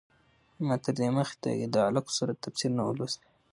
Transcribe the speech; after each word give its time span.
ما 0.65 0.75
تر 0.83 0.93
دې 0.99 1.09
مخکې 1.17 1.51
د 1.73 1.75
علق 1.87 2.05
سورت 2.15 2.37
تفسیر 2.45 2.71
نه 2.77 2.83
و 2.87 2.91
لوستی. 2.97 3.29